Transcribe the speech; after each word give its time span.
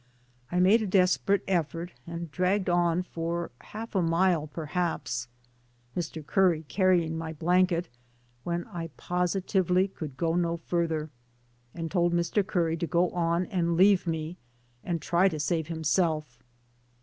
I 0.51 0.59
made 0.59 0.81
a 0.81 0.87
desperate 0.87 1.43
effort, 1.47 1.91
and 2.07 2.31
dragged 2.31 2.71
on 2.71 3.03
for 3.03 3.51
half 3.59 3.93
a 3.93 4.01
mile 4.01 4.47
perhaps, 4.47 5.27
Mr. 5.95 6.25
Curry 6.25 6.63
carrying 6.67 7.15
my 7.19 7.33
blanket, 7.33 7.87
when 8.43 8.63
I 8.69 8.89
positively 8.97 9.87
could 9.87 10.17
go 10.17 10.33
no 10.33 10.57
further, 10.57 11.11
and 11.75 11.91
told 11.91 12.13
Mr. 12.13 12.43
Curry 12.43 12.77
to 12.77 12.87
go 12.87 13.11
on 13.11 13.45
and 13.45 13.77
leave 13.77 14.07
me 14.07 14.37
and 14.83 15.03
try 15.03 15.29
to 15.29 15.39
save 15.39 15.67
himself. 15.67 16.41